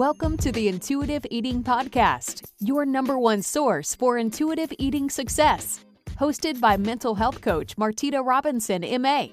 Welcome 0.00 0.38
to 0.38 0.50
the 0.50 0.66
Intuitive 0.66 1.26
Eating 1.30 1.62
Podcast, 1.62 2.48
your 2.58 2.86
number 2.86 3.18
one 3.18 3.42
source 3.42 3.94
for 3.94 4.16
intuitive 4.16 4.72
eating 4.78 5.10
success. 5.10 5.84
Hosted 6.12 6.58
by 6.58 6.78
mental 6.78 7.14
health 7.14 7.42
coach 7.42 7.76
Martita 7.76 8.26
Robinson, 8.26 8.80
MA. 9.02 9.26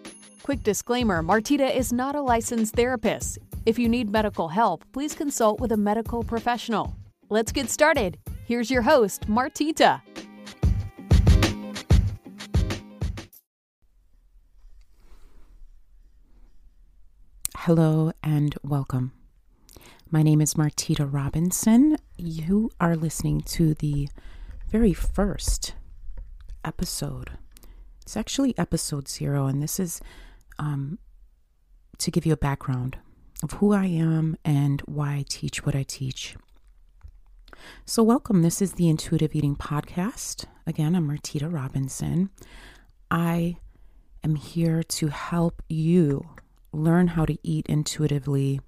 Quick 0.43 0.63
disclaimer 0.63 1.23
Martita 1.23 1.73
is 1.73 1.93
not 1.93 2.15
a 2.15 2.21
licensed 2.21 2.75
therapist. 2.75 3.37
If 3.65 3.79
you 3.79 3.87
need 3.87 4.11
medical 4.11 4.49
help, 4.49 4.83
please 4.91 5.15
consult 5.15 5.61
with 5.61 5.71
a 5.71 5.77
medical 5.77 6.21
professional. 6.21 6.93
Let's 7.29 7.53
get 7.53 7.69
started. 7.69 8.17
Here's 8.45 8.69
your 8.69 8.81
host, 8.81 9.25
Martita. 9.29 10.01
Hello 17.55 18.11
and 18.21 18.53
welcome. 18.63 19.13
My 20.09 20.23
name 20.23 20.39
is 20.39 20.53
Martita 20.53 21.05
Robinson. 21.05 21.97
You 22.17 22.71
are 22.79 22.95
listening 22.95 23.41
to 23.41 23.73
the 23.73 24.07
very 24.69 24.93
first 24.93 25.73
episode. 26.63 27.31
It's 28.03 28.15
actually 28.15 28.57
episode 28.57 29.09
zero, 29.09 29.47
and 29.47 29.61
this 29.61 29.81
is 29.81 29.99
um, 30.59 30.97
to 31.97 32.09
give 32.09 32.25
you 32.25 32.31
a 32.31 32.37
background 32.37 32.97
of 33.43 33.51
who 33.53 33.73
I 33.73 33.87
am 33.87 34.37
and 34.45 34.79
why 34.85 35.15
I 35.15 35.25
teach 35.27 35.65
what 35.65 35.75
I 35.75 35.83
teach. 35.83 36.37
So, 37.85 38.01
welcome. 38.01 38.43
This 38.43 38.61
is 38.61 38.73
the 38.73 38.87
Intuitive 38.87 39.35
Eating 39.35 39.57
Podcast. 39.57 40.45
Again, 40.65 40.95
I'm 40.95 41.09
Martita 41.09 41.51
Robinson. 41.51 42.29
I 43.11 43.57
am 44.23 44.35
here 44.35 44.83
to 44.83 45.07
help 45.07 45.61
you 45.67 46.29
learn 46.71 47.07
how 47.07 47.25
to 47.25 47.37
eat 47.43 47.65
intuitively 47.67 48.61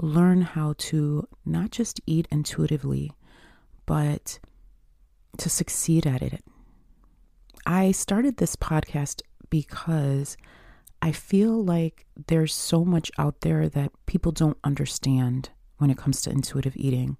learn 0.00 0.42
how 0.42 0.74
to 0.78 1.26
not 1.44 1.70
just 1.70 2.00
eat 2.06 2.28
intuitively, 2.30 3.12
but 3.86 4.38
to 5.38 5.48
succeed 5.48 6.06
at 6.06 6.22
it. 6.22 6.44
I 7.64 7.92
started 7.92 8.36
this 8.36 8.56
podcast 8.56 9.22
because 9.50 10.36
I 11.02 11.12
feel 11.12 11.64
like 11.64 12.06
there's 12.28 12.54
so 12.54 12.84
much 12.84 13.10
out 13.18 13.40
there 13.40 13.68
that 13.68 13.92
people 14.06 14.32
don't 14.32 14.58
understand 14.64 15.50
when 15.78 15.90
it 15.90 15.98
comes 15.98 16.22
to 16.22 16.30
intuitive 16.30 16.76
eating. 16.76 17.16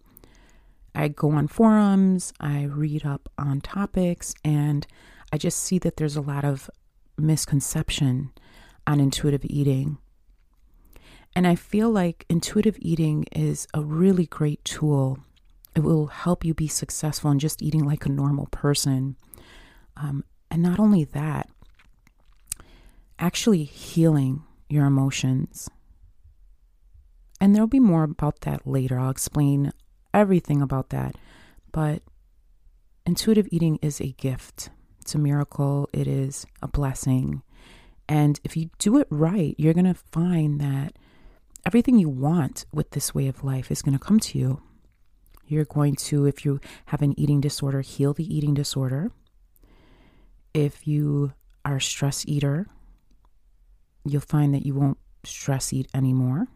I 0.95 1.09
go 1.09 1.33
on 1.33 1.47
forums, 1.47 2.33
I 2.41 2.65
read 2.65 3.05
up 3.05 3.29
on 3.37 3.61
topics, 3.61 4.35
and 4.43 4.87
I 5.33 5.37
just 5.37 5.61
see 5.61 5.79
that 5.81 5.97
there's 5.99 6.17
a 6.17 6.23
lot 6.23 6.45
of 6.45 6.71
misconception 7.19 8.33
on 8.87 9.01
intuitive 9.01 9.45
eating. 9.45 9.99
And 11.37 11.47
I 11.47 11.55
feel 11.55 11.91
like 11.91 12.25
intuitive 12.31 12.79
eating 12.81 13.27
is 13.31 13.69
a 13.75 13.83
really 13.83 14.25
great 14.25 14.65
tool. 14.65 15.19
It 15.75 15.81
will 15.81 16.07
help 16.07 16.47
you 16.47 16.55
be 16.55 16.67
successful 16.67 17.31
in 17.31 17.39
just 17.39 17.61
eating 17.61 17.85
like 17.85 18.07
a 18.07 18.09
normal 18.09 18.47
person. 18.47 19.17
Um, 19.99 20.25
and 20.51 20.63
not 20.63 20.81
only 20.81 21.05
that, 21.05 21.51
actually 23.19 23.65
healing 23.65 24.45
your 24.71 24.87
emotions. 24.87 25.69
And 27.39 27.55
there'll 27.55 27.69
be 27.69 27.81
more 27.81 28.05
about 28.05 28.41
that 28.41 28.67
later. 28.67 28.99
I'll 28.99 29.11
explain 29.11 29.73
everything 30.15 30.63
about 30.63 30.89
that. 30.89 31.17
But 31.71 32.01
intuitive 33.05 33.47
eating 33.51 33.79
is 33.83 34.01
a 34.01 34.13
gift, 34.13 34.71
it's 35.03 35.15
a 35.15 35.19
miracle, 35.19 35.91
it 35.93 36.07
is 36.07 36.47
a 36.63 36.69
blessing. 36.69 37.43
And 38.09 38.41
if 38.43 38.57
you 38.57 38.71
do 38.79 38.97
it 38.97 39.07
right, 39.11 39.55
you're 39.59 39.75
going 39.75 39.85
to 39.85 39.93
find 39.93 40.59
that 40.63 40.97
everything 41.67 41.99
you 41.99 42.09
want 42.09 42.65
with 42.73 42.91
this 42.91 43.13
way 43.13 43.27
of 43.27 43.43
life 43.43 43.73
is 43.73 43.83
going 43.83 43.99
to 43.99 44.05
come 44.05 44.21
to 44.21 44.39
you. 44.39 44.63
You're 45.49 45.65
going 45.65 45.97
to, 45.97 46.25
if 46.25 46.45
you 46.45 46.61
have 46.87 47.03
an 47.03 47.19
eating 47.19 47.41
disorder, 47.41 47.81
heal 47.81 48.15
the 48.15 48.35
eating 48.35 48.55
disorder. 48.55 49.11
If 50.55 50.87
you 50.87 51.33
are 51.65 51.77
a 51.77 51.81
stress 51.81 52.25
eater, 52.27 52.67
you'll 54.05 54.21
find 54.21 54.55
that 54.55 54.65
you 54.65 54.75
won't 54.75 54.99
stress 55.25 55.73
eat 55.73 55.89
anymore. 55.93 56.47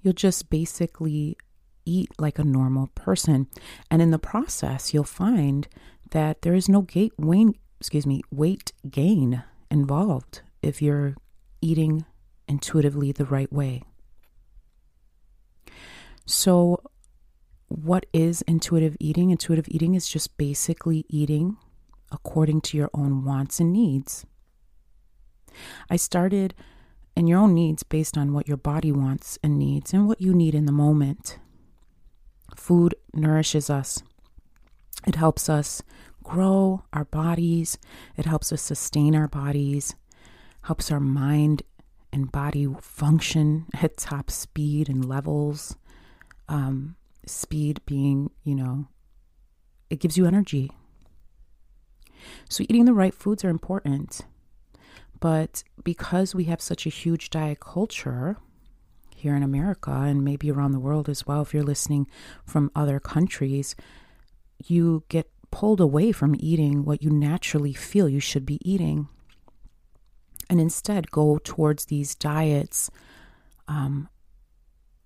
You'll 0.00 0.14
just 0.14 0.48
basically 0.48 1.36
eat 1.84 2.10
like 2.18 2.38
a 2.38 2.44
normal 2.44 2.88
person. 2.94 3.48
And 3.90 4.00
in 4.00 4.12
the 4.12 4.18
process, 4.18 4.94
you'll 4.94 5.04
find 5.04 5.66
that 6.10 6.42
there 6.42 6.54
is 6.54 6.68
no 6.68 6.82
gate 6.82 7.12
weight, 7.18 7.58
excuse 7.80 8.06
me, 8.06 8.22
weight 8.30 8.72
gain 8.88 9.42
involved 9.70 10.42
if 10.62 10.80
you're 10.80 11.16
eating 11.60 12.04
intuitively 12.48 13.12
the 13.12 13.24
right 13.24 13.52
way. 13.52 13.82
So, 16.26 16.82
what 17.68 18.06
is 18.12 18.42
intuitive 18.42 18.96
eating? 19.00 19.30
Intuitive 19.30 19.66
eating 19.68 19.94
is 19.94 20.08
just 20.08 20.36
basically 20.36 21.04
eating 21.08 21.56
according 22.10 22.60
to 22.62 22.76
your 22.76 22.90
own 22.94 23.24
wants 23.24 23.60
and 23.60 23.72
needs. 23.72 24.24
I 25.90 25.96
started 25.96 26.54
in 27.16 27.26
your 27.26 27.38
own 27.38 27.54
needs 27.54 27.82
based 27.82 28.16
on 28.16 28.32
what 28.32 28.48
your 28.48 28.56
body 28.56 28.92
wants 28.92 29.38
and 29.42 29.58
needs 29.58 29.92
and 29.92 30.06
what 30.06 30.20
you 30.20 30.34
need 30.34 30.54
in 30.54 30.66
the 30.66 30.72
moment. 30.72 31.38
Food 32.56 32.94
nourishes 33.12 33.68
us, 33.68 34.02
it 35.06 35.16
helps 35.16 35.48
us 35.48 35.82
grow 36.22 36.84
our 36.92 37.04
bodies, 37.04 37.78
it 38.16 38.26
helps 38.26 38.52
us 38.52 38.62
sustain 38.62 39.14
our 39.14 39.28
bodies, 39.28 39.94
helps 40.62 40.90
our 40.90 41.00
mind 41.00 41.62
and 42.14 42.30
body 42.30 42.68
function 42.80 43.66
at 43.82 43.96
top 43.96 44.30
speed 44.30 44.88
and 44.88 45.04
levels. 45.04 45.76
Um, 46.48 46.96
speed 47.26 47.80
being, 47.86 48.30
you 48.44 48.54
know, 48.54 48.86
it 49.90 49.98
gives 50.00 50.16
you 50.16 50.26
energy. 50.26 50.70
So, 52.48 52.64
eating 52.64 52.84
the 52.84 52.94
right 52.94 53.12
foods 53.14 53.44
are 53.44 53.50
important. 53.50 54.22
But 55.20 55.64
because 55.82 56.34
we 56.34 56.44
have 56.44 56.60
such 56.60 56.86
a 56.86 56.90
huge 56.90 57.30
diet 57.30 57.60
culture 57.60 58.36
here 59.14 59.34
in 59.34 59.42
America 59.42 59.90
and 59.90 60.24
maybe 60.24 60.50
around 60.50 60.72
the 60.72 60.80
world 60.80 61.08
as 61.08 61.26
well, 61.26 61.42
if 61.42 61.52
you're 61.52 61.62
listening 61.62 62.06
from 62.44 62.70
other 62.74 63.00
countries, 63.00 63.74
you 64.66 65.04
get 65.08 65.30
pulled 65.50 65.80
away 65.80 66.12
from 66.12 66.36
eating 66.38 66.84
what 66.84 67.02
you 67.02 67.10
naturally 67.10 67.72
feel 67.72 68.08
you 68.08 68.20
should 68.20 68.44
be 68.44 68.60
eating 68.68 69.08
and 70.48 70.60
instead 70.60 71.10
go 71.10 71.38
towards 71.42 71.86
these 71.86 72.14
diets 72.14 72.90
um, 73.68 74.08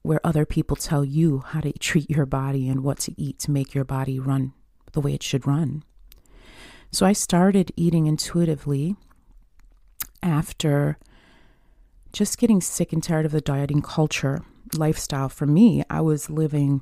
where 0.03 0.21
other 0.25 0.47
people 0.47 0.77
tell 0.77 1.05
you 1.05 1.41
how 1.47 1.61
to 1.61 1.73
treat 1.73 2.09
your 2.11 2.27
body 2.27 2.69
and 2.69 2.83
what 2.83 2.99
to 2.99 3.21
eat 3.21 3.39
to 3.41 3.51
make 3.51 3.75
your 3.75 3.85
body 3.85 4.19
run 4.19 4.53
the 4.93 5.01
way 5.01 5.15
it 5.15 5.23
should 5.23 5.47
run. 5.47 5.83
So 6.91 7.05
I 7.05 7.13
started 7.13 7.73
eating 7.77 8.07
intuitively 8.07 8.97
after 10.23 10.99
just 12.13 12.39
getting 12.39 12.61
sick 12.61 12.93
and 12.93 13.03
tired 13.03 13.27
of 13.27 13.33
the 13.33 13.41
dieting 13.41 13.83
culture 13.83 14.43
lifestyle. 14.75 15.29
For 15.29 15.47
me, 15.47 15.85
I 15.91 16.01
was 16.01 16.31
living 16.31 16.81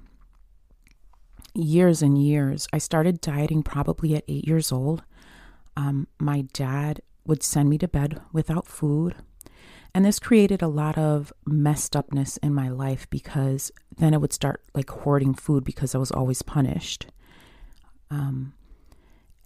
years 1.54 2.02
and 2.02 2.22
years. 2.22 2.68
I 2.72 2.78
started 2.78 3.20
dieting 3.20 3.62
probably 3.62 4.14
at 4.14 4.24
eight 4.28 4.46
years 4.46 4.70
old. 4.70 5.02
Um, 5.76 6.06
my 6.18 6.42
dad 6.52 7.00
would 7.26 7.42
send 7.42 7.68
me 7.68 7.78
to 7.78 7.88
bed 7.88 8.20
without 8.32 8.66
food. 8.66 9.14
And 9.94 10.04
this 10.04 10.18
created 10.18 10.62
a 10.62 10.68
lot 10.68 10.98
of 10.98 11.32
messed 11.46 11.96
upness 11.96 12.36
in 12.38 12.52
my 12.52 12.68
life 12.68 13.08
because 13.08 13.72
then 13.96 14.12
I 14.12 14.18
would 14.18 14.32
start 14.32 14.62
like 14.74 14.90
hoarding 14.90 15.34
food 15.34 15.64
because 15.64 15.94
I 15.94 15.98
was 15.98 16.10
always 16.10 16.42
punished. 16.42 17.06
Um, 18.10 18.52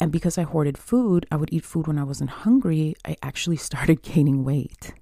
and 0.01 0.11
because 0.11 0.39
I 0.39 0.43
hoarded 0.43 0.79
food, 0.79 1.27
I 1.31 1.37
would 1.37 1.53
eat 1.53 1.65
food 1.65 1.87
when 1.87 1.99
I 1.99 2.05
wasn't 2.05 2.31
hungry. 2.31 2.95
I 3.05 3.17
actually 3.23 3.57
started 3.69 4.03
gaining 4.03 4.45
weight. 4.45 4.95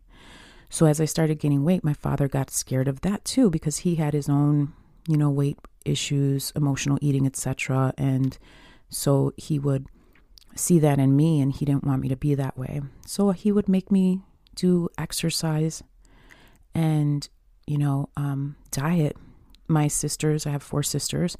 So 0.71 0.87
as 0.87 1.01
I 1.01 1.07
started 1.07 1.39
gaining 1.39 1.65
weight, 1.65 1.83
my 1.83 1.95
father 1.95 2.29
got 2.29 2.51
scared 2.51 2.89
of 2.89 3.01
that 3.01 3.25
too 3.25 3.49
because 3.49 3.79
he 3.79 3.95
had 3.95 4.13
his 4.13 4.29
own, 4.29 4.75
you 5.07 5.17
know, 5.17 5.31
weight 5.31 5.59
issues, 5.85 6.53
emotional 6.55 6.99
eating, 7.01 7.25
etc. 7.25 7.95
And 7.97 8.37
so 8.91 9.33
he 9.37 9.59
would 9.59 9.87
see 10.55 10.79
that 10.79 10.99
in 10.99 11.17
me 11.17 11.41
and 11.41 11.53
he 11.53 11.65
didn't 11.65 11.85
want 11.85 12.03
me 12.03 12.09
to 12.09 12.17
be 12.17 12.35
that 12.35 12.59
way. 12.59 12.81
So 13.07 13.31
he 13.31 13.53
would 13.53 13.69
make 13.69 13.91
me 13.91 14.23
do 14.55 14.89
exercise 14.99 15.83
and, 16.75 17.29
you 17.67 17.79
know, 17.79 18.09
um, 18.17 18.57
diet. 18.71 19.17
My 19.69 19.89
sisters, 19.89 20.47
I 20.47 20.51
have 20.51 20.63
four 20.63 20.83
sisters. 20.83 21.37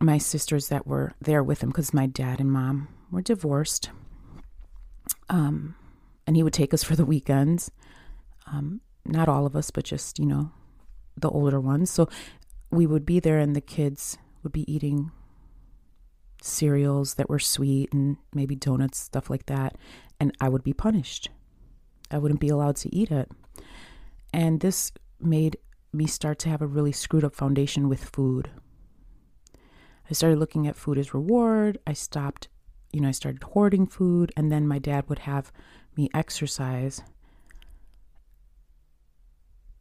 My 0.00 0.18
sisters 0.18 0.68
that 0.68 0.86
were 0.86 1.12
there 1.20 1.42
with 1.42 1.62
him 1.62 1.70
because 1.70 1.94
my 1.94 2.06
dad 2.06 2.40
and 2.40 2.50
mom 2.50 2.88
were 3.10 3.22
divorced. 3.22 3.90
Um, 5.28 5.76
and 6.26 6.36
he 6.36 6.42
would 6.42 6.52
take 6.52 6.74
us 6.74 6.82
for 6.82 6.96
the 6.96 7.04
weekends. 7.04 7.70
Um, 8.46 8.80
not 9.04 9.28
all 9.28 9.46
of 9.46 9.54
us, 9.54 9.70
but 9.70 9.84
just, 9.84 10.18
you 10.18 10.26
know, 10.26 10.50
the 11.16 11.28
older 11.28 11.60
ones. 11.60 11.90
So 11.90 12.08
we 12.70 12.86
would 12.86 13.06
be 13.06 13.20
there 13.20 13.38
and 13.38 13.54
the 13.54 13.60
kids 13.60 14.18
would 14.42 14.52
be 14.52 14.70
eating 14.72 15.10
cereals 16.44 17.14
that 17.14 17.30
were 17.30 17.38
sweet 17.38 17.92
and 17.92 18.16
maybe 18.34 18.54
donuts, 18.54 18.98
stuff 18.98 19.30
like 19.30 19.46
that. 19.46 19.76
And 20.20 20.36
I 20.40 20.48
would 20.48 20.62
be 20.62 20.72
punished. 20.72 21.30
I 22.10 22.18
wouldn't 22.18 22.40
be 22.40 22.48
allowed 22.48 22.76
to 22.76 22.94
eat 22.94 23.10
it. 23.10 23.30
And 24.32 24.60
this 24.60 24.92
made 25.18 25.56
me 25.92 26.06
start 26.06 26.38
to 26.40 26.48
have 26.48 26.60
a 26.60 26.66
really 26.66 26.92
screwed 26.92 27.24
up 27.24 27.34
foundation 27.34 27.88
with 27.88 28.04
food. 28.04 28.50
I 30.10 30.12
started 30.12 30.38
looking 30.38 30.66
at 30.66 30.76
food 30.76 30.98
as 30.98 31.14
reward. 31.14 31.78
I 31.86 31.94
stopped, 31.94 32.48
you 32.92 33.00
know, 33.00 33.08
I 33.08 33.12
started 33.12 33.42
hoarding 33.42 33.86
food. 33.86 34.32
And 34.36 34.52
then 34.52 34.68
my 34.68 34.78
dad 34.78 35.08
would 35.08 35.20
have 35.20 35.50
me 35.96 36.10
exercise 36.12 37.02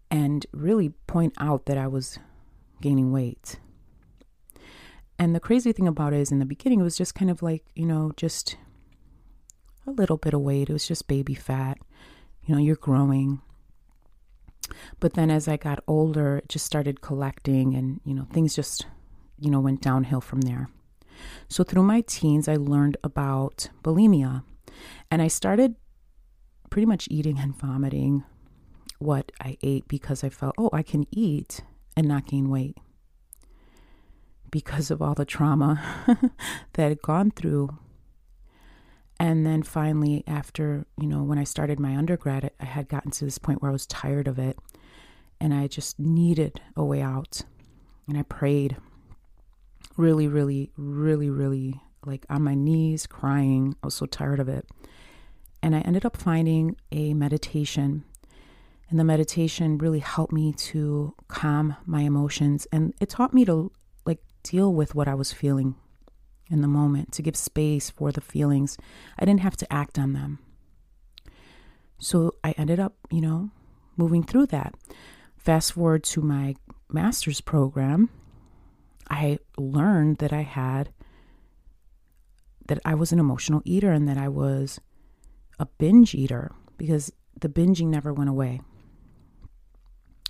and 0.09 0.45
really 0.53 0.89
point 1.07 1.33
out 1.39 1.65
that 1.65 1.77
I 1.77 1.87
was 1.87 2.19
gaining 2.81 3.11
weight. 3.11 3.59
And 5.19 5.35
the 5.35 5.39
crazy 5.39 5.71
thing 5.71 5.87
about 5.87 6.13
it 6.13 6.19
is, 6.19 6.31
in 6.31 6.39
the 6.39 6.45
beginning, 6.45 6.79
it 6.79 6.83
was 6.83 6.97
just 6.97 7.15
kind 7.15 7.29
of 7.29 7.41
like, 7.41 7.63
you 7.75 7.85
know, 7.85 8.11
just 8.17 8.57
a 9.85 9.91
little 9.91 10.17
bit 10.17 10.33
of 10.33 10.41
weight. 10.41 10.69
It 10.69 10.73
was 10.73 10.87
just 10.87 11.07
baby 11.07 11.35
fat. 11.35 11.77
You 12.45 12.55
know, 12.55 12.61
you're 12.61 12.75
growing. 12.75 13.41
But 14.99 15.13
then 15.13 15.29
as 15.29 15.47
I 15.47 15.57
got 15.57 15.83
older, 15.87 16.37
it 16.37 16.49
just 16.49 16.65
started 16.65 17.01
collecting 17.01 17.75
and, 17.75 18.01
you 18.03 18.13
know, 18.13 18.25
things 18.31 18.55
just, 18.55 18.87
you 19.39 19.49
know, 19.49 19.59
went 19.59 19.81
downhill 19.81 20.21
from 20.21 20.41
there. 20.41 20.69
So 21.47 21.63
through 21.63 21.83
my 21.83 22.01
teens, 22.01 22.47
I 22.47 22.55
learned 22.55 22.97
about 23.03 23.69
bulimia. 23.83 24.43
And 25.11 25.21
I 25.21 25.27
started 25.27 25.75
pretty 26.69 26.85
much 26.85 27.07
eating 27.11 27.37
and 27.37 27.55
vomiting 27.55 28.23
what 28.99 29.31
I 29.39 29.57
ate 29.61 29.87
because 29.87 30.23
I 30.23 30.29
felt, 30.29 30.55
oh, 30.57 30.69
I 30.73 30.81
can 30.81 31.05
eat 31.11 31.61
and 31.95 32.07
not 32.07 32.25
gain 32.25 32.49
weight 32.49 32.77
because 34.53 34.91
of 34.91 35.01
all 35.01 35.15
the 35.15 35.25
trauma 35.25 35.81
that 36.73 36.91
I'd 36.91 37.01
gone 37.01 37.31
through. 37.31 37.75
And 39.19 39.47
then 39.47 39.63
finally, 39.63 40.23
after, 40.27 40.85
you 41.01 41.07
know, 41.07 41.23
when 41.23 41.39
I 41.39 41.43
started 41.43 41.79
my 41.79 41.95
undergrad, 41.95 42.51
I 42.59 42.65
had 42.65 42.87
gotten 42.87 43.09
to 43.09 43.25
this 43.25 43.39
point 43.39 43.63
where 43.63 43.71
I 43.71 43.73
was 43.73 43.87
tired 43.87 44.27
of 44.27 44.37
it 44.37 44.59
and 45.41 45.55
I 45.55 45.65
just 45.65 45.99
needed 45.99 46.61
a 46.75 46.85
way 46.85 47.01
out. 47.01 47.41
And 48.07 48.15
I 48.15 48.21
prayed 48.21 48.77
really, 49.97 50.27
really, 50.27 50.69
really, 50.77 51.31
really 51.31 51.81
like 52.05 52.23
on 52.29 52.43
my 52.43 52.53
knees, 52.53 53.07
crying. 53.07 53.75
I 53.81 53.87
was 53.87 53.95
so 53.95 54.05
tired 54.05 54.39
of 54.39 54.47
it. 54.47 54.67
And 55.63 55.75
I 55.75 55.79
ended 55.79 56.05
up 56.05 56.15
finding 56.15 56.75
a 56.91 57.15
meditation. 57.15 58.03
And 58.87 58.99
the 58.99 59.03
meditation 59.03 59.79
really 59.79 59.99
helped 59.99 60.31
me 60.31 60.53
to 60.53 61.15
calm 61.27 61.75
my 61.87 62.01
emotions. 62.01 62.67
And 62.71 62.93
it 63.01 63.09
taught 63.09 63.33
me 63.33 63.45
to 63.45 63.71
deal 64.43 64.73
with 64.73 64.95
what 64.95 65.07
I 65.07 65.15
was 65.15 65.31
feeling 65.33 65.75
in 66.49 66.61
the 66.61 66.67
moment, 66.67 67.11
to 67.13 67.21
give 67.21 67.35
space 67.35 67.89
for 67.89 68.11
the 68.11 68.21
feelings. 68.21 68.77
I 69.17 69.25
didn't 69.25 69.41
have 69.41 69.57
to 69.57 69.73
act 69.73 69.97
on 69.97 70.13
them. 70.13 70.39
So 71.97 72.35
I 72.43 72.51
ended 72.51 72.79
up, 72.79 72.95
you 73.09 73.21
know, 73.21 73.49
moving 73.95 74.23
through 74.23 74.47
that. 74.47 74.75
Fast 75.37 75.73
forward 75.73 76.03
to 76.03 76.21
my 76.21 76.55
master's 76.89 77.41
program, 77.41 78.09
I 79.09 79.39
learned 79.57 80.17
that 80.17 80.33
I 80.33 80.41
had 80.41 80.93
that 82.67 82.79
I 82.85 82.95
was 82.95 83.11
an 83.11 83.19
emotional 83.19 83.61
eater 83.65 83.91
and 83.91 84.07
that 84.07 84.17
I 84.17 84.29
was 84.29 84.79
a 85.59 85.65
binge 85.65 86.15
eater 86.15 86.51
because 86.77 87.11
the 87.39 87.49
binging 87.49 87.87
never 87.87 88.13
went 88.13 88.29
away. 88.29 88.61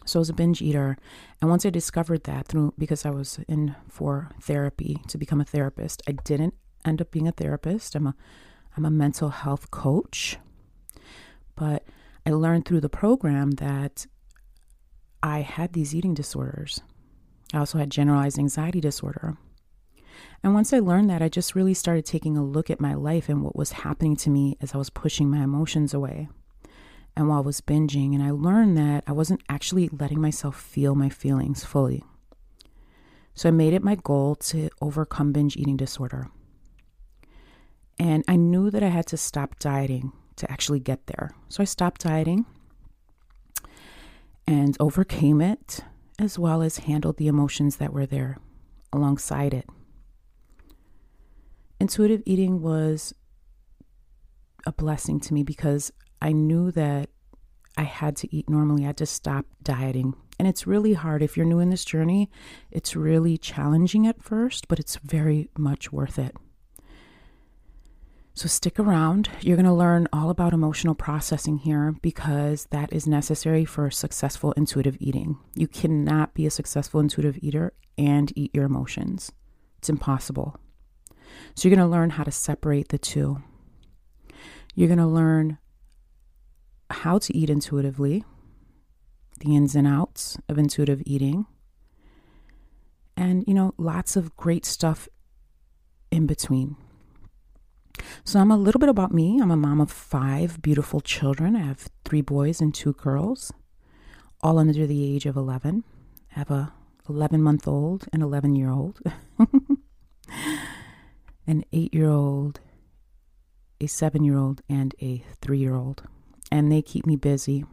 So 0.05 0.19
I 0.19 0.21
was 0.21 0.29
a 0.29 0.33
binge 0.33 0.61
eater. 0.61 0.97
And 1.41 1.49
once 1.49 1.65
I 1.65 1.69
discovered 1.69 2.23
that 2.25 2.47
through 2.47 2.73
because 2.77 3.05
I 3.05 3.09
was 3.09 3.39
in 3.47 3.75
for 3.87 4.29
therapy 4.41 5.01
to 5.07 5.17
become 5.17 5.41
a 5.41 5.45
therapist, 5.45 6.01
I 6.07 6.13
didn't 6.13 6.55
end 6.85 7.01
up 7.01 7.11
being 7.11 7.27
a 7.27 7.31
therapist. 7.31 7.95
I'm 7.95 8.07
a 8.07 8.15
I'm 8.75 8.85
a 8.85 8.91
mental 8.91 9.29
health 9.29 9.69
coach. 9.71 10.37
But 11.55 11.85
I 12.25 12.31
learned 12.31 12.65
through 12.65 12.81
the 12.81 12.89
program 12.89 13.51
that 13.51 14.07
I 15.21 15.41
had 15.41 15.73
these 15.73 15.93
eating 15.93 16.13
disorders. 16.13 16.81
I 17.53 17.59
also 17.59 17.77
had 17.77 17.91
generalized 17.91 18.39
anxiety 18.39 18.81
disorder. 18.81 19.37
And 20.43 20.53
once 20.53 20.73
I 20.73 20.79
learned 20.79 21.09
that, 21.09 21.21
I 21.21 21.29
just 21.29 21.55
really 21.55 21.73
started 21.73 22.05
taking 22.05 22.35
a 22.35 22.43
look 22.43 22.69
at 22.69 22.81
my 22.81 22.95
life 22.95 23.29
and 23.29 23.43
what 23.43 23.55
was 23.55 23.71
happening 23.71 24.15
to 24.17 24.29
me 24.29 24.57
as 24.59 24.73
I 24.73 24.77
was 24.77 24.89
pushing 24.89 25.29
my 25.29 25.43
emotions 25.43 25.93
away 25.93 26.29
and 27.15 27.27
while 27.27 27.39
I 27.39 27.41
was 27.41 27.61
binging. 27.61 28.13
And 28.13 28.23
I 28.23 28.31
learned 28.31 28.77
that 28.77 29.03
I 29.07 29.11
wasn't 29.11 29.41
actually 29.49 29.89
letting 29.89 30.21
myself 30.21 30.59
feel 30.59 30.95
my 30.95 31.09
feelings 31.09 31.63
fully. 31.63 32.03
So 33.35 33.49
I 33.49 33.51
made 33.51 33.73
it 33.73 33.83
my 33.83 33.95
goal 33.95 34.35
to 34.35 34.69
overcome 34.81 35.31
binge 35.31 35.57
eating 35.57 35.77
disorder. 35.77 36.29
And 37.99 38.23
I 38.27 38.35
knew 38.35 38.69
that 38.69 38.83
I 38.83 38.89
had 38.89 39.05
to 39.07 39.17
stop 39.17 39.59
dieting 39.59 40.11
to 40.35 40.51
actually 40.51 40.79
get 40.79 41.07
there. 41.07 41.31
So 41.49 41.61
I 41.61 41.65
stopped 41.65 42.01
dieting 42.01 42.45
and 44.47 44.75
overcame 44.79 45.41
it, 45.41 45.81
as 46.19 46.37
well 46.37 46.61
as 46.61 46.79
handled 46.79 47.17
the 47.17 47.27
emotions 47.27 47.77
that 47.77 47.93
were 47.93 48.05
there 48.05 48.37
alongside 48.91 49.53
it. 49.53 49.67
Intuitive 51.79 52.21
eating 52.25 52.61
was 52.61 53.13
a 54.65 54.71
blessing 54.71 55.19
to 55.21 55.33
me 55.33 55.43
because 55.43 55.91
I 56.23 56.31
knew 56.31 56.71
that 56.71 57.09
I 57.77 57.83
had 57.83 58.15
to 58.17 58.35
eat 58.35 58.49
normally. 58.49 58.83
I 58.83 58.87
had 58.87 58.97
to 58.97 59.05
stop 59.05 59.45
dieting. 59.61 60.15
And 60.39 60.47
it's 60.47 60.65
really 60.65 60.93
hard. 60.93 61.21
If 61.21 61.35
you're 61.35 61.45
new 61.45 61.59
in 61.59 61.69
this 61.69 61.83
journey, 61.83 62.31
it's 62.71 62.95
really 62.95 63.37
challenging 63.37 64.07
at 64.07 64.23
first, 64.23 64.67
but 64.67 64.79
it's 64.79 64.95
very 65.03 65.49
much 65.57 65.91
worth 65.91 66.17
it. 66.17 66.35
So 68.35 68.47
stick 68.47 68.79
around. 68.79 69.29
You're 69.41 69.57
going 69.57 69.65
to 69.65 69.73
learn 69.73 70.07
all 70.11 70.29
about 70.29 70.53
emotional 70.53 70.95
processing 70.95 71.57
here 71.59 71.93
because 72.01 72.67
that 72.71 72.91
is 72.91 73.05
necessary 73.05 73.65
for 73.65 73.91
successful 73.91 74.53
intuitive 74.53 74.97
eating. 74.99 75.37
You 75.55 75.67
cannot 75.67 76.33
be 76.33 76.47
a 76.47 76.51
successful 76.51 76.99
intuitive 76.99 77.37
eater 77.41 77.73
and 77.95 78.31
eat 78.35 78.55
your 78.55 78.65
emotions, 78.65 79.31
it's 79.77 79.89
impossible. 79.89 80.55
So 81.53 81.67
you're 81.67 81.75
going 81.75 81.87
to 81.87 81.91
learn 81.91 82.11
how 82.11 82.23
to 82.23 82.31
separate 82.31 82.89
the 82.89 82.97
two. 82.97 83.43
You're 84.73 84.87
going 84.87 84.97
to 84.97 85.05
learn 85.05 85.59
how 86.93 87.17
to 87.19 87.35
eat 87.35 87.49
intuitively, 87.49 88.23
the 89.39 89.55
ins 89.55 89.75
and 89.75 89.87
outs 89.87 90.37
of 90.47 90.57
intuitive 90.57 91.01
eating, 91.05 91.45
and, 93.15 93.43
you 93.47 93.53
know, 93.53 93.73
lots 93.77 94.15
of 94.15 94.35
great 94.35 94.65
stuff 94.65 95.07
in 96.11 96.25
between. 96.25 96.75
So, 98.23 98.39
I'm 98.39 98.51
a 98.51 98.57
little 98.57 98.79
bit 98.79 98.89
about 98.89 99.13
me. 99.13 99.39
I'm 99.39 99.51
a 99.51 99.55
mom 99.55 99.79
of 99.79 99.91
five 99.91 100.61
beautiful 100.61 100.99
children. 100.99 101.55
I 101.55 101.61
have 101.61 101.89
three 102.05 102.21
boys 102.21 102.59
and 102.59 102.73
two 102.73 102.93
girls, 102.93 103.53
all 104.41 104.57
under 104.57 104.87
the 104.87 105.15
age 105.15 105.25
of 105.25 105.35
11. 105.35 105.83
I 106.35 106.39
have 106.39 106.49
a 106.49 106.73
11 107.09 107.41
month 107.41 107.67
old 107.67 108.07
and 108.13 108.23
11 108.23 108.55
year 108.55 108.69
old, 108.69 108.99
an 111.47 111.65
eight 111.73 111.93
year 111.93 112.09
old, 112.09 112.61
a 113.81 113.87
seven 113.87 114.23
year 114.23 114.37
old, 114.37 114.61
and 114.69 114.95
a 115.01 115.23
three 115.41 115.59
year 115.59 115.75
old. 115.75 116.03
And 116.53 116.71
they 116.71 116.83
keep 116.83 117.07
me 117.07 117.15
busy. 117.15 117.65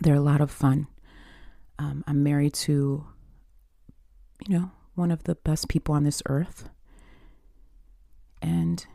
They're 0.00 0.14
a 0.14 0.20
lot 0.20 0.40
of 0.40 0.50
fun. 0.50 0.86
Um, 1.78 2.02
I'm 2.06 2.22
married 2.22 2.54
to, 2.54 3.06
you 4.48 4.58
know, 4.58 4.70
one 4.94 5.10
of 5.10 5.24
the 5.24 5.34
best 5.34 5.68
people 5.68 5.94
on 5.94 6.04
this 6.04 6.22
earth. 6.24 6.70
And 8.40 8.86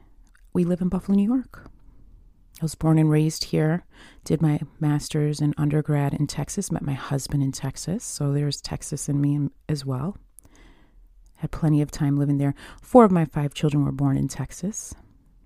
we 0.51 0.63
live 0.63 0.81
in 0.81 0.89
Buffalo, 0.89 1.15
New 1.15 1.31
York. 1.31 1.69
I 2.59 2.65
was 2.65 2.73
born 2.73 2.97
and 2.97 3.11
raised 3.11 3.43
here, 3.43 3.85
did 4.23 4.41
my 4.41 4.59
master's 4.79 5.39
and 5.41 5.53
undergrad 5.59 6.15
in 6.15 6.25
Texas, 6.25 6.71
met 6.71 6.81
my 6.81 6.93
husband 6.93 7.43
in 7.43 7.51
Texas. 7.51 8.03
So 8.03 8.33
there's 8.33 8.61
Texas 8.61 9.07
in 9.07 9.21
me 9.21 9.49
as 9.69 9.85
well. 9.85 10.17
Had 11.35 11.51
plenty 11.51 11.83
of 11.83 11.91
time 11.91 12.17
living 12.17 12.39
there. 12.39 12.55
Four 12.81 13.05
of 13.05 13.11
my 13.11 13.25
five 13.25 13.53
children 13.53 13.85
were 13.85 13.91
born 13.91 14.17
in 14.17 14.27
Texas. 14.27 14.95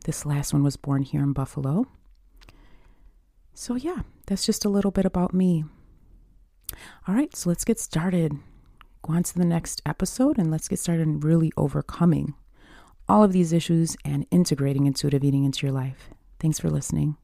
This 0.06 0.26
last 0.26 0.54
one 0.54 0.64
was 0.64 0.78
born 0.78 1.04
here 1.04 1.22
in 1.22 1.34
Buffalo. 1.34 1.86
So, 3.60 3.76
yeah, 3.76 4.04
that's 4.28 4.46
just 4.46 4.64
a 4.64 4.70
little 4.70 4.90
bit 4.90 5.04
about 5.04 5.34
me. 5.34 5.66
All 7.06 7.14
right, 7.14 7.36
so 7.36 7.50
let's 7.50 7.66
get 7.66 7.78
started. 7.78 8.32
Go 9.02 9.12
on 9.12 9.24
to 9.24 9.38
the 9.38 9.44
next 9.44 9.82
episode 9.86 10.38
and 10.38 10.50
let's 10.50 10.70
get 10.70 10.80
started 10.80 11.02
in 11.02 11.20
really 11.20 11.52
overcoming 11.58 12.36
all 13.10 13.22
of 13.22 13.34
these 13.34 13.52
issues 13.52 13.98
and 14.06 14.26
integrating 14.32 14.86
intuitive 14.86 15.26
eating 15.26 15.44
into 15.44 15.68
your 15.68 15.74
life. 15.74 16.10
Thanks 16.40 16.58
for 16.58 16.70
listening. 16.70 17.18